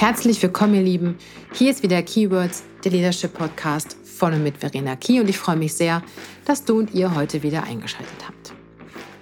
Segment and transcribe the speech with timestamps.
[0.00, 1.18] Herzlich willkommen, ihr Lieben.
[1.52, 5.56] Hier ist wieder Keywords, der Leadership Podcast von und mit Verena Key und ich freue
[5.56, 6.02] mich sehr,
[6.46, 8.54] dass du und ihr heute wieder eingeschaltet habt.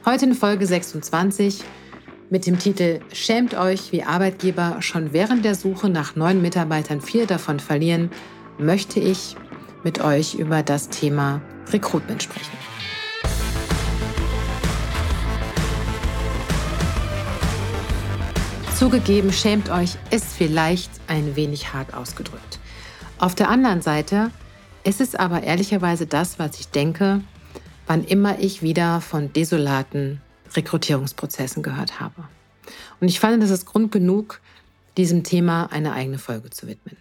[0.07, 1.65] Heute in Folge 26
[2.31, 7.27] mit dem Titel Schämt euch, wie Arbeitgeber schon während der Suche nach neuen Mitarbeitern viel
[7.27, 8.11] davon verlieren,
[8.57, 9.35] möchte ich
[9.83, 11.43] mit euch über das Thema
[11.73, 12.57] Recruitment sprechen.
[18.79, 22.61] Zugegeben, schämt euch, ist vielleicht ein wenig hart ausgedrückt.
[23.19, 24.31] Auf der anderen Seite
[24.85, 27.21] ist es aber ehrlicherweise das, was ich denke,
[27.89, 30.21] wann immer ich wieder von desolaten
[30.55, 32.23] Rekrutierungsprozessen gehört habe.
[33.01, 34.41] Und ich fand, das ist Grund genug,
[34.97, 36.97] diesem Thema eine eigene Folge zu widmen.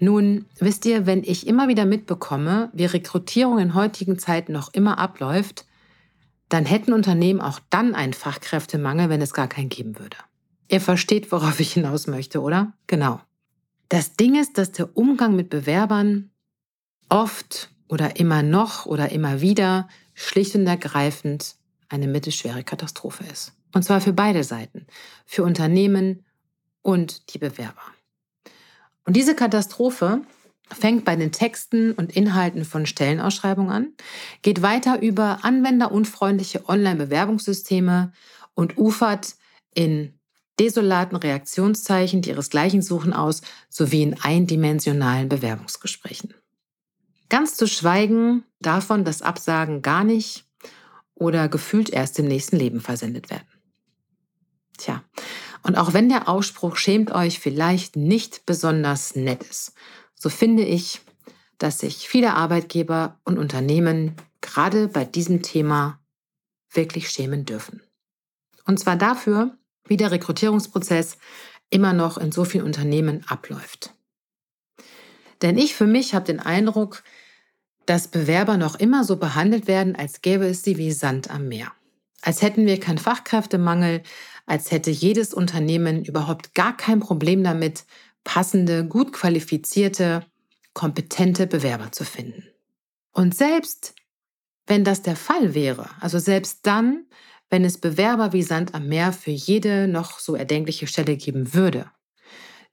[0.00, 4.98] Nun, wisst ihr, wenn ich immer wieder mitbekomme, wie Rekrutierung in heutigen Zeiten noch immer
[4.98, 5.64] abläuft,
[6.48, 10.16] dann hätten Unternehmen auch dann einen Fachkräftemangel, wenn es gar keinen geben würde.
[10.68, 12.72] Ihr versteht, worauf ich hinaus möchte, oder?
[12.86, 13.20] Genau.
[13.88, 16.30] Das Ding ist, dass der Umgang mit Bewerbern
[17.08, 21.56] oft oder immer noch oder immer wieder schlicht und ergreifend
[21.88, 23.52] eine mittelschwere Katastrophe ist.
[23.74, 24.86] Und zwar für beide Seiten,
[25.24, 26.24] für Unternehmen
[26.82, 27.82] und die Bewerber.
[29.04, 30.20] Und diese Katastrophe
[30.70, 33.92] fängt bei den Texten und Inhalten von Stellenausschreibungen an,
[34.42, 38.12] geht weiter über anwenderunfreundliche Online-Bewerbungssysteme
[38.54, 39.36] und ufert
[39.74, 40.17] in
[40.58, 46.34] desolaten Reaktionszeichen, die ihresgleichen suchen aus, sowie in eindimensionalen Bewerbungsgesprächen.
[47.28, 50.46] Ganz zu schweigen davon, dass Absagen gar nicht
[51.14, 53.46] oder gefühlt erst im nächsten Leben versendet werden.
[54.78, 55.02] Tja,
[55.62, 59.72] und auch wenn der Ausspruch schämt euch vielleicht nicht besonders nett ist,
[60.14, 61.00] so finde ich,
[61.58, 66.00] dass sich viele Arbeitgeber und Unternehmen gerade bei diesem Thema
[66.72, 67.82] wirklich schämen dürfen.
[68.64, 69.57] Und zwar dafür,
[69.88, 71.18] wie der Rekrutierungsprozess
[71.70, 73.94] immer noch in so vielen Unternehmen abläuft.
[75.42, 77.02] Denn ich für mich habe den Eindruck,
[77.86, 81.72] dass Bewerber noch immer so behandelt werden, als gäbe es sie wie Sand am Meer.
[82.22, 84.02] Als hätten wir keinen Fachkräftemangel,
[84.46, 87.84] als hätte jedes Unternehmen überhaupt gar kein Problem damit,
[88.24, 90.26] passende, gut qualifizierte,
[90.74, 92.44] kompetente Bewerber zu finden.
[93.12, 93.94] Und selbst
[94.66, 97.06] wenn das der Fall wäre, also selbst dann,
[97.50, 101.90] wenn es Bewerber wie Sand am Meer für jede noch so erdenkliche Stelle geben würde,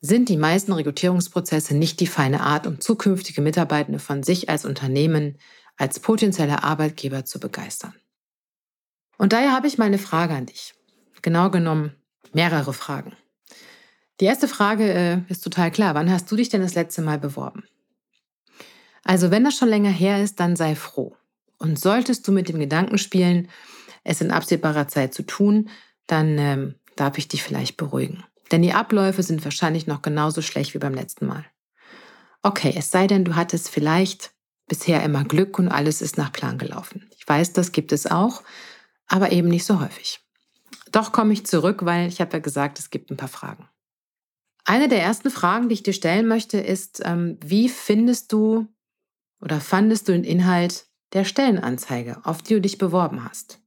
[0.01, 5.37] sind die meisten Rekrutierungsprozesse nicht die feine Art, um zukünftige Mitarbeitende von sich als Unternehmen,
[5.77, 7.93] als potenzieller Arbeitgeber zu begeistern.
[9.17, 10.73] Und daher habe ich mal eine Frage an dich.
[11.21, 11.95] Genau genommen
[12.33, 13.13] mehrere Fragen.
[14.19, 15.95] Die erste Frage äh, ist total klar.
[15.95, 17.63] Wann hast du dich denn das letzte Mal beworben?
[19.03, 21.15] Also wenn das schon länger her ist, dann sei froh.
[21.57, 23.49] Und solltest du mit dem Gedanken spielen,
[24.05, 25.69] es in absehbarer Zeit zu tun,
[26.07, 28.23] dann ähm, darf ich dich vielleicht beruhigen.
[28.51, 31.43] Denn die Abläufe sind wahrscheinlich noch genauso schlecht wie beim letzten Mal.
[32.41, 34.31] Okay, es sei denn, du hattest vielleicht
[34.67, 37.09] bisher immer Glück und alles ist nach Plan gelaufen.
[37.17, 38.43] Ich weiß, das gibt es auch,
[39.07, 40.21] aber eben nicht so häufig.
[40.91, 43.67] Doch komme ich zurück, weil ich habe ja gesagt, es gibt ein paar Fragen.
[44.63, 48.67] Eine der ersten Fragen, die ich dir stellen möchte, ist, ähm, wie findest du
[49.41, 53.59] oder fandest du den Inhalt der Stellenanzeige, auf die du dich beworben hast?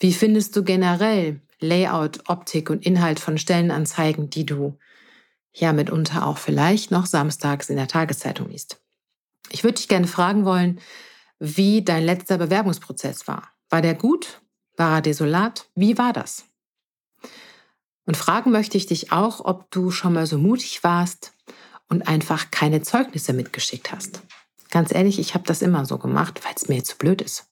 [0.00, 4.78] Wie findest du generell Layout, Optik und Inhalt von Stellenanzeigen, die du
[5.52, 8.80] ja mitunter auch vielleicht noch samstags in der Tageszeitung liest?
[9.50, 10.80] Ich würde dich gerne fragen wollen,
[11.38, 13.50] wie dein letzter Bewerbungsprozess war.
[13.68, 14.40] War der gut?
[14.76, 15.68] War er desolat?
[15.74, 16.44] Wie war das?
[18.06, 21.32] Und fragen möchte ich dich auch, ob du schon mal so mutig warst
[21.88, 24.22] und einfach keine Zeugnisse mitgeschickt hast.
[24.70, 27.49] Ganz ehrlich, ich habe das immer so gemacht, weil es mir zu blöd ist.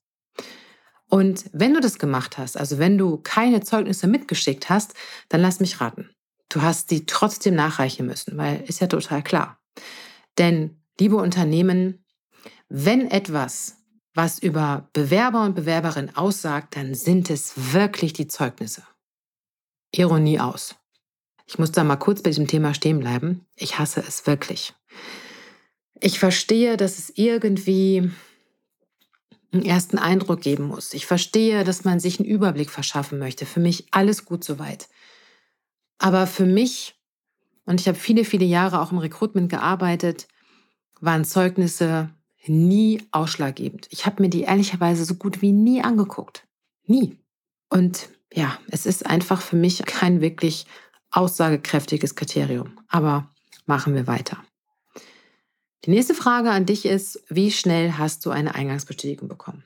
[1.08, 4.94] Und wenn du das gemacht hast, also wenn du keine Zeugnisse mitgeschickt hast,
[5.28, 6.10] dann lass mich raten.
[6.50, 9.58] Du hast sie trotzdem nachreichen müssen, weil ist ja total klar.
[10.36, 12.04] Denn, liebe Unternehmen,
[12.68, 13.76] wenn etwas,
[14.14, 18.82] was über Bewerber und Bewerberin aussagt, dann sind es wirklich die Zeugnisse.
[19.92, 20.76] Ironie aus.
[21.46, 23.46] Ich muss da mal kurz bei diesem Thema stehen bleiben.
[23.56, 24.74] Ich hasse es wirklich.
[26.00, 28.10] Ich verstehe, dass es irgendwie
[29.52, 30.92] einen ersten Eindruck geben muss.
[30.92, 33.46] Ich verstehe, dass man sich einen Überblick verschaffen möchte.
[33.46, 34.88] Für mich alles gut soweit.
[35.98, 36.94] Aber für mich,
[37.64, 40.28] und ich habe viele, viele Jahre auch im Recruitment gearbeitet,
[41.00, 42.10] waren Zeugnisse
[42.46, 43.88] nie ausschlaggebend.
[43.90, 46.46] Ich habe mir die ehrlicherweise so gut wie nie angeguckt.
[46.86, 47.18] Nie.
[47.68, 50.66] Und ja, es ist einfach für mich kein wirklich
[51.10, 52.78] aussagekräftiges Kriterium.
[52.88, 53.30] Aber
[53.66, 54.38] machen wir weiter.
[55.84, 59.64] Die nächste Frage an dich ist, wie schnell hast du eine Eingangsbestätigung bekommen?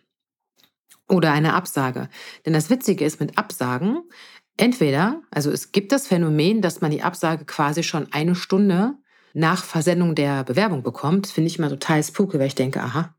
[1.09, 2.09] Oder eine Absage?
[2.45, 4.03] Denn das Witzige ist mit Absagen,
[4.57, 8.95] Entweder, also es gibt das Phänomen, dass man die Absage quasi schon eine Stunde
[9.33, 11.27] nach Versendung der Bewerbung bekommt.
[11.27, 13.15] Finde ich immer total spooky, weil ich denke, aha,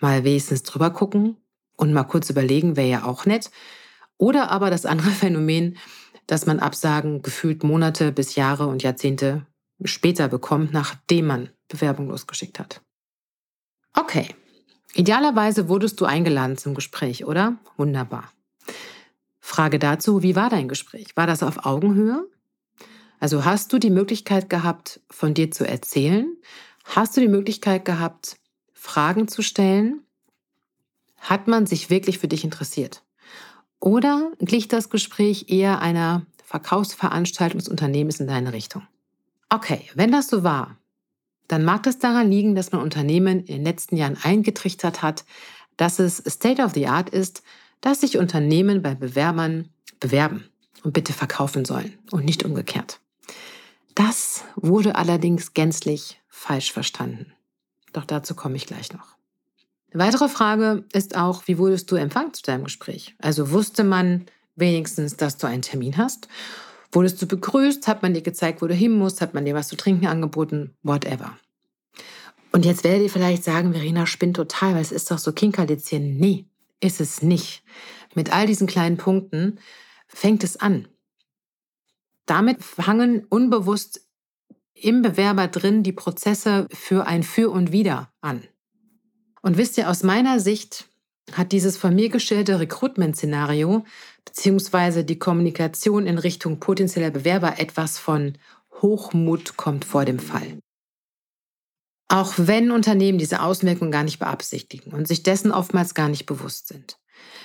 [0.00, 1.36] mal wenigstens drüber gucken
[1.76, 3.50] und mal kurz überlegen, wäre ja auch nett.
[4.18, 5.78] Oder aber das andere Phänomen,
[6.26, 9.46] dass man Absagen gefühlt Monate bis Jahre und Jahrzehnte
[9.84, 12.80] später bekommt, nachdem man Bewerbung losgeschickt hat.
[13.94, 14.28] Okay,
[14.94, 17.56] idealerweise wurdest du eingeladen zum Gespräch, oder?
[17.76, 18.32] Wunderbar.
[19.40, 21.16] Frage dazu, wie war dein Gespräch?
[21.16, 22.28] War das auf Augenhöhe?
[23.20, 26.36] Also hast du die Möglichkeit gehabt, von dir zu erzählen?
[26.84, 28.36] Hast du die Möglichkeit gehabt,
[28.72, 30.02] Fragen zu stellen?
[31.18, 33.02] Hat man sich wirklich für dich interessiert?
[33.80, 38.82] Oder glich das Gespräch eher einer Verkaufsveranstaltung des Unternehmens in deine Richtung?
[39.48, 40.76] Okay, wenn das so war,
[41.48, 45.24] dann mag das daran liegen, dass man Unternehmen in den letzten Jahren eingetrichtert hat,
[45.76, 47.42] dass es State of the Art ist,
[47.80, 49.68] dass sich Unternehmen bei Bewerbern
[50.00, 50.48] bewerben
[50.82, 53.00] und bitte verkaufen sollen und nicht umgekehrt.
[53.94, 57.32] Das wurde allerdings gänzlich falsch verstanden.
[57.92, 59.16] Doch dazu komme ich gleich noch.
[59.92, 63.14] Eine weitere Frage ist auch, wie wurdest du empfangen zu deinem Gespräch?
[63.18, 66.28] Also wusste man wenigstens, dass du einen Termin hast?
[66.92, 67.86] Wurdest du begrüßt?
[67.88, 69.20] Hat man dir gezeigt, wo du hin musst?
[69.20, 70.76] Hat man dir was zu trinken angeboten?
[70.82, 71.38] Whatever.
[72.52, 76.16] Und jetzt werdet ihr vielleicht sagen, Verena spinnt total, weil es ist doch so Kinkerlitzchen.
[76.16, 76.46] Nee,
[76.80, 77.62] ist es nicht.
[78.14, 79.58] Mit all diesen kleinen Punkten
[80.08, 80.88] fängt es an.
[82.24, 84.08] Damit fangen unbewusst
[84.74, 88.42] im Bewerber drin die Prozesse für ein Für und Wider an.
[89.42, 90.88] Und wisst ihr, aus meiner Sicht
[91.32, 93.84] hat dieses von mir geschilderte Recruitment-Szenario
[94.24, 98.38] beziehungsweise die Kommunikation in Richtung potenzieller Bewerber etwas von
[98.82, 100.58] Hochmut kommt vor dem Fall.
[102.08, 106.68] Auch wenn Unternehmen diese Außenwirkung gar nicht beabsichtigen und sich dessen oftmals gar nicht bewusst
[106.68, 106.98] sind.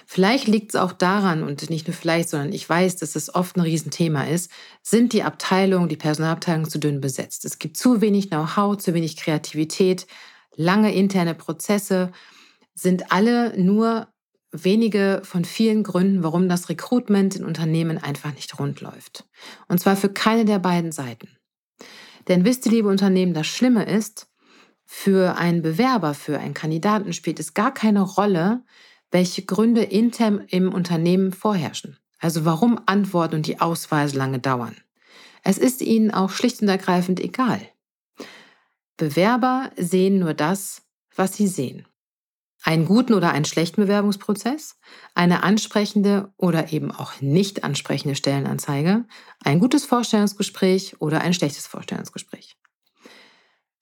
[0.05, 3.55] Vielleicht liegt es auch daran, und nicht nur vielleicht, sondern ich weiß, dass es oft
[3.55, 4.51] ein Riesenthema ist,
[4.81, 7.45] sind die Abteilungen, die Personalabteilungen zu dünn besetzt.
[7.45, 10.07] Es gibt zu wenig Know-how, zu wenig Kreativität,
[10.55, 12.11] lange interne Prozesse,
[12.81, 14.07] sind alle nur
[14.51, 19.25] wenige von vielen Gründen, warum das Recruitment in Unternehmen einfach nicht rund läuft.
[19.67, 21.29] Und zwar für keine der beiden Seiten.
[22.27, 24.27] Denn wisst ihr, liebe Unternehmen, das Schlimme ist,
[24.85, 28.63] für einen Bewerber, für einen Kandidaten spielt es gar keine Rolle,
[29.09, 31.97] welche Gründe intern im Unternehmen vorherrschen.
[32.19, 34.75] Also warum Antworten und die Auswahl so lange dauern.
[35.43, 37.61] Es ist ihnen auch schlicht und ergreifend egal.
[38.97, 40.83] Bewerber sehen nur das,
[41.15, 41.87] was sie sehen.
[42.63, 44.77] Einen guten oder einen schlechten Bewerbungsprozess,
[45.15, 49.05] eine ansprechende oder eben auch nicht ansprechende Stellenanzeige,
[49.43, 52.55] ein gutes Vorstellungsgespräch oder ein schlechtes Vorstellungsgespräch.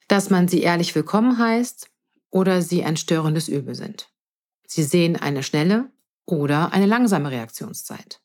[0.08, 1.90] Dass man sie ehrlich willkommen heißt
[2.30, 4.10] oder sie ein störendes Übel sind.
[4.66, 5.92] Sie sehen eine schnelle
[6.26, 8.22] oder eine langsame Reaktionszeit.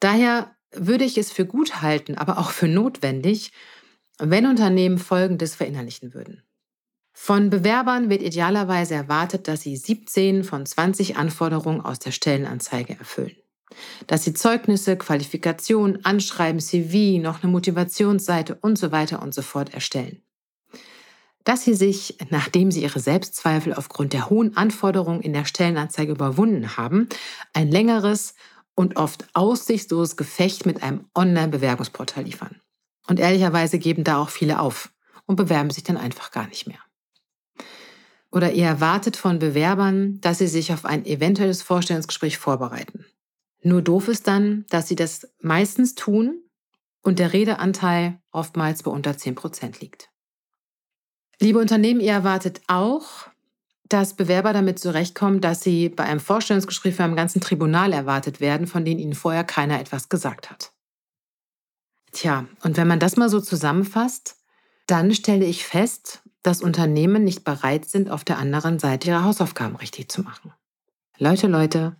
[0.00, 3.52] Daher würde ich es für gut halten, aber auch für notwendig,
[4.18, 6.44] wenn Unternehmen Folgendes verinnerlichen würden.
[7.12, 13.36] Von Bewerbern wird idealerweise erwartet, dass sie 17 von 20 Anforderungen aus der Stellenanzeige erfüllen.
[14.06, 19.72] Dass sie Zeugnisse, Qualifikationen, Anschreiben, CV, noch eine Motivationsseite und so weiter und so fort
[19.72, 20.22] erstellen
[21.44, 26.76] dass sie sich, nachdem sie ihre Selbstzweifel aufgrund der hohen Anforderungen in der Stellenanzeige überwunden
[26.76, 27.08] haben,
[27.52, 28.34] ein längeres
[28.74, 32.60] und oft aussichtsloses Gefecht mit einem Online-Bewerbungsportal liefern.
[33.06, 34.92] Und ehrlicherweise geben da auch viele auf
[35.26, 36.78] und bewerben sich dann einfach gar nicht mehr.
[38.32, 43.04] Oder ihr erwartet von Bewerbern, dass sie sich auf ein eventuelles Vorstellungsgespräch vorbereiten.
[43.62, 46.40] Nur doof ist dann, dass sie das meistens tun
[47.02, 50.08] und der Redeanteil oftmals bei unter 10% liegt.
[51.40, 53.28] Liebe Unternehmen, ihr erwartet auch,
[53.88, 58.66] dass Bewerber damit zurechtkommen, dass sie bei einem Vorstellungsgespräch für einem ganzen Tribunal erwartet werden,
[58.66, 60.72] von denen ihnen vorher keiner etwas gesagt hat.
[62.12, 64.36] Tja, und wenn man das mal so zusammenfasst,
[64.86, 69.76] dann stelle ich fest, dass Unternehmen nicht bereit sind, auf der anderen Seite ihre Hausaufgaben
[69.76, 70.52] richtig zu machen.
[71.18, 71.96] Leute, Leute,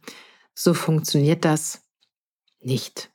[0.55, 1.83] so funktioniert das
[2.61, 3.11] nicht.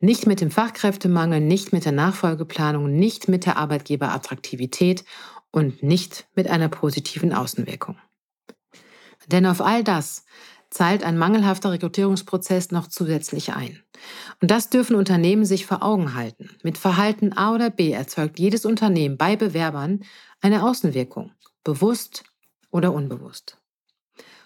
[0.00, 5.04] Nicht mit dem Fachkräftemangel, nicht mit der Nachfolgeplanung, nicht mit der Arbeitgeberattraktivität
[5.52, 7.96] und nicht mit einer positiven Außenwirkung.
[9.28, 10.24] Denn auf all das
[10.70, 13.80] zahlt ein mangelhafter Rekrutierungsprozess noch zusätzlich ein.
[14.40, 16.50] Und das dürfen Unternehmen sich vor Augen halten.
[16.62, 20.00] Mit Verhalten A oder B erzeugt jedes Unternehmen bei Bewerbern
[20.42, 21.32] eine Außenwirkung,
[21.64, 22.24] bewusst
[22.70, 23.58] oder unbewusst.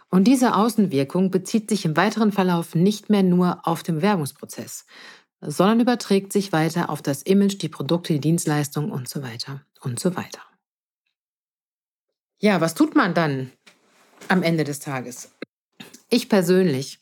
[0.09, 4.87] Und diese Außenwirkung bezieht sich im weiteren Verlauf nicht mehr nur auf den Bewerbungsprozess,
[5.41, 9.99] sondern überträgt sich weiter auf das Image, die Produkte, die Dienstleistungen und so weiter und
[9.99, 10.41] so weiter.
[12.39, 13.51] Ja, was tut man dann
[14.29, 15.33] am Ende des Tages?
[16.09, 17.01] Ich persönlich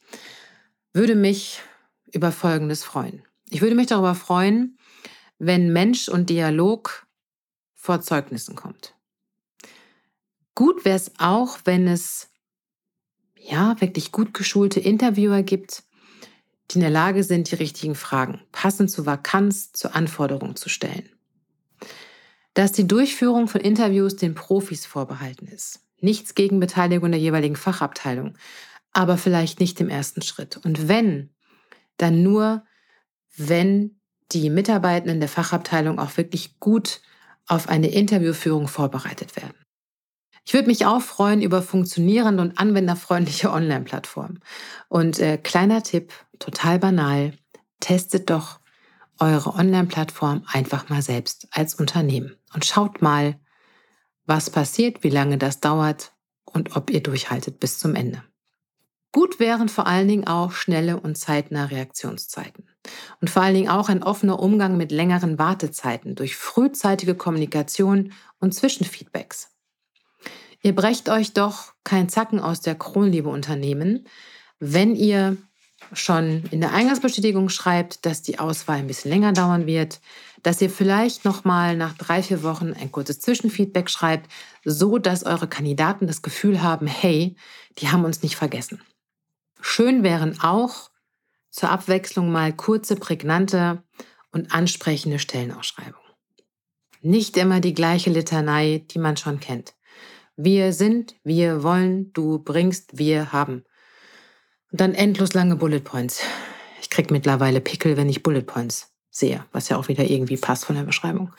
[0.92, 1.60] würde mich
[2.12, 3.22] über Folgendes freuen.
[3.50, 4.78] Ich würde mich darüber freuen,
[5.38, 7.03] wenn Mensch und Dialog
[7.84, 8.94] vor Zeugnissen kommt.
[10.54, 12.30] Gut wäre es auch, wenn es
[13.36, 15.82] ja wirklich gut geschulte Interviewer gibt,
[16.70, 21.10] die in der Lage sind, die richtigen Fragen passend zur Vakanz, zur Anforderung zu stellen.
[22.54, 25.80] Dass die Durchführung von Interviews den Profis vorbehalten ist.
[26.00, 28.38] Nichts gegen Beteiligung der jeweiligen Fachabteilung,
[28.92, 30.56] aber vielleicht nicht im ersten Schritt.
[30.56, 31.34] Und wenn,
[31.98, 32.64] dann nur,
[33.36, 34.00] wenn
[34.32, 37.02] die Mitarbeitenden der Fachabteilung auch wirklich gut
[37.46, 39.54] auf eine Interviewführung vorbereitet werden.
[40.46, 44.40] Ich würde mich auch freuen über funktionierende und anwenderfreundliche Online-Plattformen.
[44.88, 47.32] Und äh, kleiner Tipp, total banal,
[47.80, 48.60] testet doch
[49.18, 53.38] eure Online-Plattform einfach mal selbst als Unternehmen und schaut mal,
[54.26, 56.12] was passiert, wie lange das dauert
[56.44, 58.22] und ob ihr durchhaltet bis zum Ende.
[59.12, 62.68] Gut wären vor allen Dingen auch schnelle und zeitnahe Reaktionszeiten.
[63.20, 68.54] Und vor allen Dingen auch ein offener Umgang mit längeren Wartezeiten durch frühzeitige Kommunikation und
[68.54, 69.48] Zwischenfeedbacks.
[70.62, 74.06] Ihr brecht euch doch kein Zacken aus der Kron, liebe Unternehmen,
[74.58, 75.36] wenn ihr
[75.92, 80.00] schon in der Eingangsbestätigung schreibt, dass die Auswahl ein bisschen länger dauern wird,
[80.42, 84.30] dass ihr vielleicht noch mal nach drei vier Wochen ein kurzes Zwischenfeedback schreibt,
[84.64, 87.36] so dass eure Kandidaten das Gefühl haben, hey,
[87.78, 88.80] die haben uns nicht vergessen.
[89.60, 90.90] Schön wären auch
[91.54, 93.84] zur Abwechslung mal kurze, prägnante
[94.32, 96.10] und ansprechende Stellenausschreibungen.
[97.00, 99.74] Nicht immer die gleiche Litanei, die man schon kennt.
[100.36, 103.64] Wir sind, wir wollen, du bringst, wir haben.
[104.72, 106.22] Und dann endlos lange Bullet Points.
[106.82, 110.64] Ich krieg mittlerweile Pickel, wenn ich Bullet Points sehe, was ja auch wieder irgendwie passt
[110.64, 111.32] von der Beschreibung.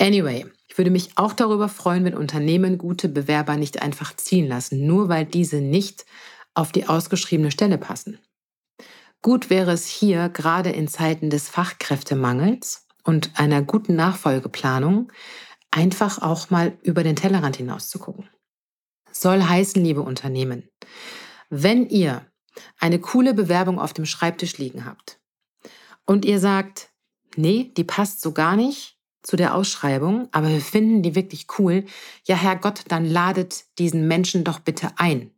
[0.00, 4.84] Anyway, ich würde mich auch darüber freuen, wenn Unternehmen gute Bewerber nicht einfach ziehen lassen,
[4.84, 6.06] nur weil diese nicht
[6.54, 8.18] auf die ausgeschriebene Stelle passen.
[9.24, 15.10] Gut wäre es hier, gerade in Zeiten des Fachkräftemangels und einer guten Nachfolgeplanung,
[15.70, 18.28] einfach auch mal über den Tellerrand hinaus zu gucken.
[19.10, 20.68] Soll heißen, liebe Unternehmen,
[21.48, 22.26] wenn ihr
[22.78, 25.18] eine coole Bewerbung auf dem Schreibtisch liegen habt
[26.04, 26.90] und ihr sagt,
[27.34, 31.86] nee, die passt so gar nicht zu der Ausschreibung, aber wir finden die wirklich cool,
[32.26, 35.33] ja Herrgott, dann ladet diesen Menschen doch bitte ein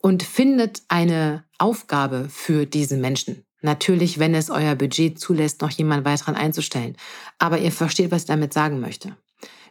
[0.00, 3.44] und findet eine Aufgabe für diesen Menschen.
[3.60, 6.96] Natürlich, wenn es euer Budget zulässt, noch jemand weiteren einzustellen.
[7.38, 9.16] Aber ihr versteht, was ich damit sagen möchte.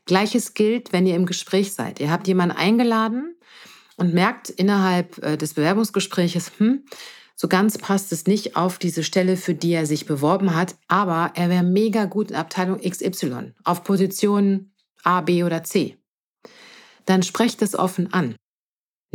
[0.06, 2.00] Gleiches gilt, wenn ihr im Gespräch seid.
[2.00, 3.36] Ihr habt jemanden eingeladen
[3.96, 6.84] und merkt innerhalb äh, des Bewerbungsgespräches, hm,
[7.36, 11.32] so ganz passt es nicht auf diese Stelle, für die er sich beworben hat, aber
[11.36, 14.72] er wäre mega gut in Abteilung XY, auf Position
[15.04, 15.98] A, B oder C.
[17.06, 18.36] Dann sprecht es offen an.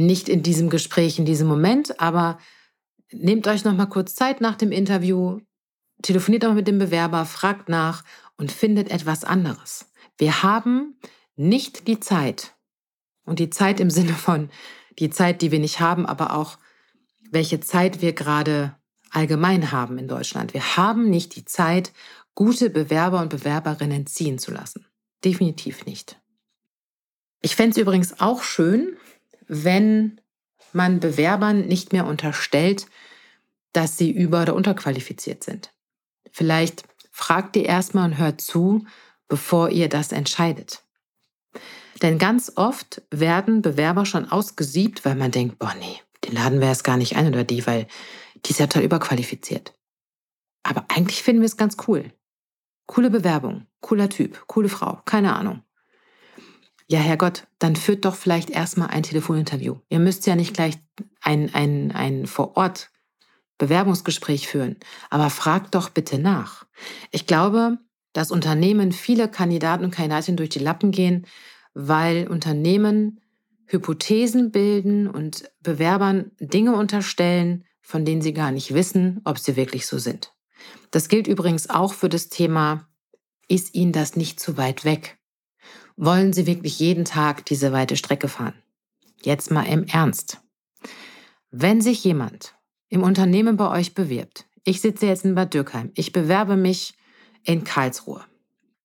[0.07, 2.39] Nicht in diesem Gespräch, in diesem Moment, aber
[3.11, 5.41] nehmt euch noch mal kurz Zeit nach dem Interview,
[6.03, 8.05] telefoniert auch mit dem Bewerber, fragt nach
[8.37, 9.87] und findet etwas anderes.
[10.19, 10.99] Wir haben
[11.37, 12.55] nicht die Zeit,
[13.25, 14.51] und die Zeit im Sinne von
[14.99, 16.59] die Zeit, die wir nicht haben, aber auch
[17.31, 18.77] welche Zeit wir gerade
[19.11, 20.55] allgemein haben in Deutschland.
[20.55, 21.93] Wir haben nicht die Zeit,
[22.35, 24.87] gute Bewerber und Bewerberinnen ziehen zu lassen.
[25.25, 26.19] Definitiv nicht.
[27.41, 28.97] Ich fände es übrigens auch schön,
[29.55, 30.19] wenn
[30.73, 32.87] man Bewerbern nicht mehr unterstellt,
[33.75, 35.75] dass sie über- oder unterqualifiziert sind.
[36.31, 38.87] Vielleicht fragt ihr erstmal und hört zu,
[39.29, 40.83] bevor ihr das entscheidet.
[42.01, 46.69] Denn ganz oft werden Bewerber schon ausgesiebt, weil man denkt, boah, nee, den laden wir
[46.69, 47.87] erst gar nicht ein oder die, weil
[48.47, 49.75] die ist ja total überqualifiziert.
[50.63, 52.11] Aber eigentlich finden wir es ganz cool.
[52.87, 55.63] Coole Bewerbung, cooler Typ, coole Frau, keine Ahnung.
[56.89, 59.77] Ja, Herrgott, dann führt doch vielleicht erstmal ein Telefoninterview.
[59.89, 60.79] Ihr müsst ja nicht gleich
[61.21, 62.91] ein, ein, ein vor Ort
[63.59, 64.77] Bewerbungsgespräch führen,
[65.09, 66.67] aber fragt doch bitte nach.
[67.13, 67.79] Ich glaube,
[68.13, 71.27] dass Unternehmen viele Kandidaten und Kandidatinnen durch die Lappen gehen,
[71.75, 73.21] weil Unternehmen
[73.67, 79.87] Hypothesen bilden und Bewerbern Dinge unterstellen, von denen sie gar nicht wissen, ob sie wirklich
[79.87, 80.33] so sind.
[80.91, 82.89] Das gilt übrigens auch für das Thema,
[83.49, 85.19] ist Ihnen das nicht zu weit weg?
[85.97, 88.55] Wollen Sie wirklich jeden Tag diese weite Strecke fahren?
[89.23, 90.41] Jetzt mal im Ernst.
[91.51, 92.55] Wenn sich jemand
[92.89, 96.95] im Unternehmen bei euch bewirbt, ich sitze jetzt in Bad Dürkheim, ich bewerbe mich
[97.45, 98.25] in Karlsruhe,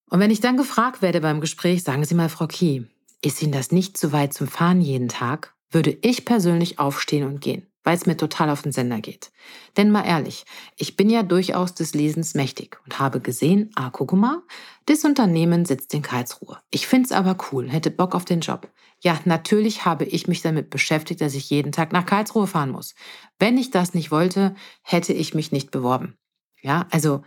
[0.10, 2.88] und wenn ich dann gefragt werde beim Gespräch, sagen Sie mal, Frau Kie,
[3.22, 5.54] ist Ihnen das nicht zu weit zum Fahren jeden Tag?
[5.70, 9.32] Würde ich persönlich aufstehen und gehen, weil es mir total auf den Sender geht.
[9.78, 10.44] Denn mal ehrlich,
[10.76, 14.44] ich bin ja durchaus des Lesens mächtig und habe gesehen, ah, guck mal,
[14.88, 16.58] das Unternehmen sitzt in Karlsruhe.
[16.70, 18.70] Ich find's aber cool, hätte Bock auf den Job.
[19.00, 22.94] Ja, natürlich habe ich mich damit beschäftigt, dass ich jeden Tag nach Karlsruhe fahren muss.
[23.40, 26.18] Wenn ich das nicht wollte, hätte ich mich nicht beworben.
[26.62, 27.24] Ja, also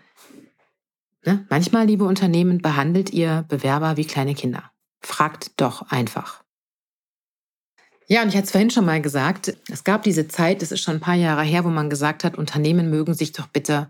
[1.24, 4.70] ne, manchmal, liebe Unternehmen, behandelt ihr Bewerber wie kleine Kinder.
[5.00, 6.44] Fragt doch einfach.
[8.12, 10.80] Ja, und ich hatte es vorhin schon mal gesagt, es gab diese Zeit, das ist
[10.80, 13.88] schon ein paar Jahre her, wo man gesagt hat, Unternehmen mögen sich doch bitte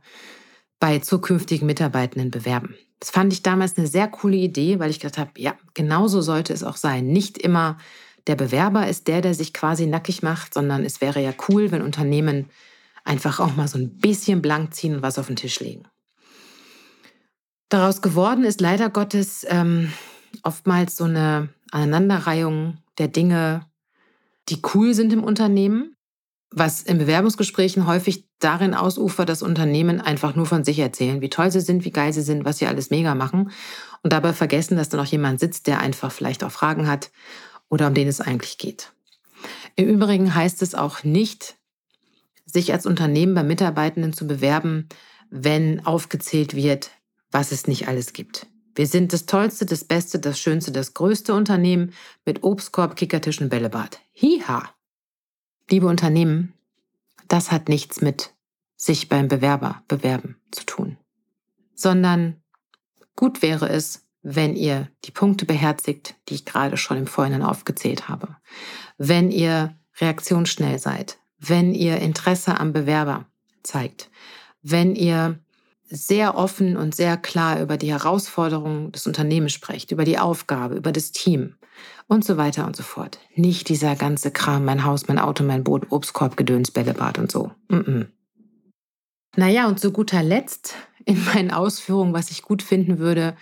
[0.78, 2.76] bei zukünftigen Mitarbeitenden bewerben.
[2.98, 6.52] Das fand ich damals eine sehr coole Idee, weil ich gedacht habe, ja, genauso sollte
[6.52, 7.06] es auch sein.
[7.06, 7.78] Nicht immer
[8.26, 11.80] der Bewerber ist der, der sich quasi nackig macht, sondern es wäre ja cool, wenn
[11.80, 12.50] Unternehmen
[13.04, 15.84] einfach auch mal so ein bisschen blank ziehen und was auf den Tisch legen.
[17.70, 19.90] Daraus geworden ist leider Gottes ähm,
[20.42, 23.64] oftmals so eine Aneinanderreihung der Dinge,
[24.50, 25.94] die cool sind im Unternehmen,
[26.50, 31.50] was in Bewerbungsgesprächen häufig darin ausufert, dass Unternehmen einfach nur von sich erzählen, wie toll
[31.50, 33.52] sie sind, wie geil sie sind, was sie alles mega machen
[34.02, 37.12] und dabei vergessen, dass da noch jemand sitzt, der einfach vielleicht auch Fragen hat
[37.68, 38.92] oder um den es eigentlich geht.
[39.76, 41.56] Im Übrigen heißt es auch nicht,
[42.44, 44.88] sich als Unternehmen bei Mitarbeitenden zu bewerben,
[45.30, 46.90] wenn aufgezählt wird,
[47.30, 48.46] was es nicht alles gibt.
[48.80, 51.92] Wir sind das tollste, das beste, das schönste, das größte Unternehmen
[52.24, 54.00] mit Obstkorb, Kickertisch und Bällebad.
[54.12, 54.74] Hiha!
[55.68, 56.54] Liebe Unternehmen,
[57.28, 58.32] das hat nichts mit
[58.76, 60.96] sich beim Bewerber bewerben zu tun,
[61.74, 62.42] sondern
[63.16, 68.08] gut wäre es, wenn ihr die Punkte beherzigt, die ich gerade schon im Vorhinein aufgezählt
[68.08, 68.38] habe,
[68.96, 73.26] wenn ihr reaktionsschnell seid, wenn ihr Interesse am Bewerber
[73.62, 74.10] zeigt,
[74.62, 75.38] wenn ihr
[75.90, 80.92] sehr offen und sehr klar über die Herausforderungen des Unternehmens sprecht, über die Aufgabe, über
[80.92, 81.56] das Team
[82.06, 83.18] und so weiter und so fort.
[83.34, 87.50] Nicht dieser ganze Kram, mein Haus, mein Auto, mein Boot, Obstkorb, Gedöns, Bällebad und so.
[87.68, 88.06] Mm -mm.
[89.36, 93.36] Naja, und zu guter Letzt in meinen Ausführungen, was ich gut finden würde,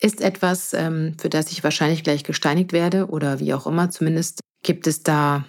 [0.00, 3.90] ist etwas, ähm, für das ich wahrscheinlich gleich gesteinigt werde oder wie auch immer.
[3.90, 5.44] Zumindest gibt es da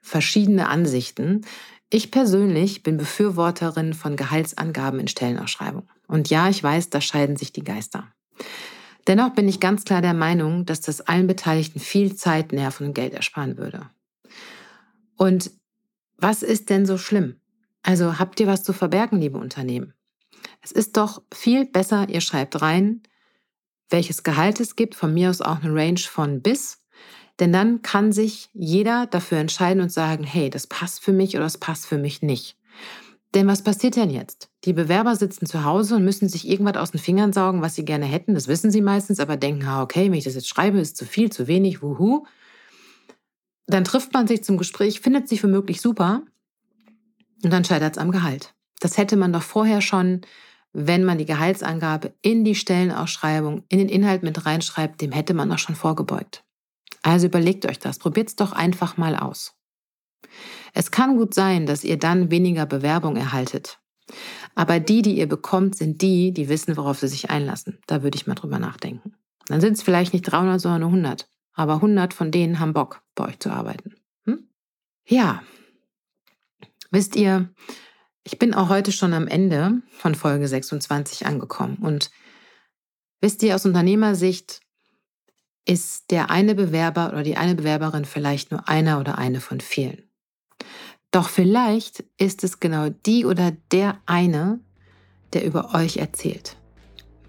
[0.00, 1.44] verschiedene Ansichten.
[1.88, 5.88] Ich persönlich bin Befürworterin von Gehaltsangaben in Stellenausschreibungen.
[6.08, 8.12] Und ja, ich weiß, da scheiden sich die Geister.
[9.06, 12.94] Dennoch bin ich ganz klar der Meinung, dass das allen Beteiligten viel Zeit, Nerven und
[12.94, 13.88] Geld ersparen würde.
[15.16, 15.52] Und
[16.16, 17.40] was ist denn so schlimm?
[17.82, 19.94] Also habt ihr was zu verbergen, liebe Unternehmen?
[20.62, 23.02] Es ist doch viel besser, ihr schreibt rein,
[23.90, 26.82] welches Gehalt es gibt, von mir aus auch eine Range von bis,
[27.40, 31.44] denn dann kann sich jeder dafür entscheiden und sagen, hey, das passt für mich oder
[31.44, 32.56] das passt für mich nicht.
[33.34, 34.48] Denn was passiert denn jetzt?
[34.64, 37.84] Die Bewerber sitzen zu Hause und müssen sich irgendwas aus den Fingern saugen, was sie
[37.84, 38.34] gerne hätten.
[38.34, 41.30] Das wissen sie meistens, aber denken, okay, wenn ich das jetzt schreibe, ist zu viel,
[41.30, 42.24] zu wenig, wuhu.
[43.66, 46.22] Dann trifft man sich zum Gespräch, findet sich womöglich super
[47.44, 48.54] und dann scheitert es am Gehalt.
[48.80, 50.22] Das hätte man doch vorher schon,
[50.72, 55.50] wenn man die Gehaltsangabe in die Stellenausschreibung, in den Inhalt mit reinschreibt, dem hätte man
[55.50, 56.45] doch schon vorgebeugt.
[57.06, 59.54] Also überlegt euch das, probiert es doch einfach mal aus.
[60.74, 63.78] Es kann gut sein, dass ihr dann weniger Bewerbung erhaltet.
[64.56, 67.78] Aber die, die ihr bekommt, sind die, die wissen, worauf sie sich einlassen.
[67.86, 69.14] Da würde ich mal drüber nachdenken.
[69.46, 71.28] Dann sind es vielleicht nicht 300, sondern nur 100.
[71.52, 73.94] Aber 100 von denen haben Bock, bei euch zu arbeiten.
[74.24, 74.48] Hm?
[75.06, 75.44] Ja.
[76.90, 77.54] Wisst ihr,
[78.24, 81.76] ich bin auch heute schon am Ende von Folge 26 angekommen.
[81.76, 82.10] Und
[83.20, 84.65] wisst ihr, aus Unternehmersicht
[85.66, 90.02] ist der eine Bewerber oder die eine Bewerberin vielleicht nur einer oder eine von vielen.
[91.10, 94.60] Doch vielleicht ist es genau die oder der eine,
[95.32, 96.56] der über euch erzählt.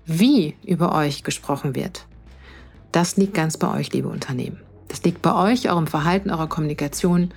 [0.06, 2.06] Wie über euch gesprochen wird,
[2.92, 4.62] das liegt ganz bei euch, liebe Unternehmen.
[4.88, 7.34] Das liegt bei euch, eurem Verhalten, eurer Kommunikation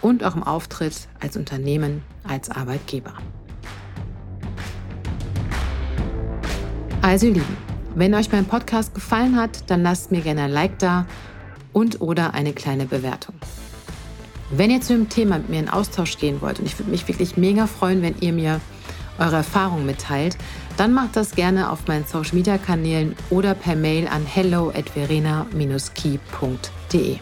[0.00, 3.14] und eurem Auftritt als Unternehmen, als Arbeitgeber.
[7.02, 10.78] Also ihr Lieben, wenn euch mein Podcast gefallen hat, dann lasst mir gerne ein Like
[10.78, 11.06] da
[11.72, 13.34] und oder eine kleine Bewertung.
[14.50, 17.06] Wenn ihr zu dem Thema mit mir in Austausch gehen wollt, und ich würde mich
[17.08, 18.60] wirklich mega freuen, wenn ihr mir
[19.18, 20.36] eure Erfahrungen mitteilt,
[20.76, 24.90] dann macht das gerne auf meinen Social Media Kanälen oder per Mail an hello at
[24.90, 27.18] verena-key.de.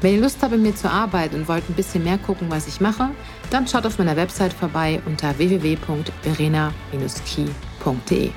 [0.00, 2.66] Wenn ihr Lust habt, mit mir zu arbeiten und wollt ein bisschen mehr gucken, was
[2.66, 3.10] ich mache,
[3.50, 8.30] dann schaut auf meiner Website vorbei unter www.verena-key.de.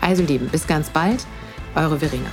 [0.00, 1.26] Also Lieben, bis ganz bald,
[1.74, 2.30] eure Verena.